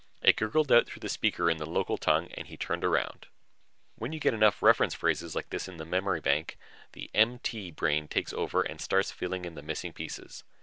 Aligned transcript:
It 0.23 0.35
gurgled 0.35 0.71
out 0.71 0.87
through 0.87 1.01
the 1.01 1.09
speaker 1.09 1.47
in 1.47 1.57
the 1.57 1.69
local 1.69 1.95
tongue 1.95 2.29
and 2.33 2.47
he 2.47 2.57
turned 2.57 2.83
around. 2.83 3.27
When 3.99 4.11
you 4.11 4.19
get 4.19 4.33
enough 4.33 4.63
reference 4.63 4.95
phrases 4.95 5.35
like 5.35 5.51
this 5.51 5.67
in 5.67 5.77
the 5.77 5.85
memory 5.85 6.21
bank, 6.21 6.57
the 6.93 7.11
MT 7.13 7.69
brain 7.69 8.07
takes 8.07 8.33
over 8.33 8.63
and 8.63 8.81
starts 8.81 9.11
filling 9.11 9.45
in 9.45 9.53
the 9.53 9.61
missing 9.61 9.93
pieces. 9.93 10.43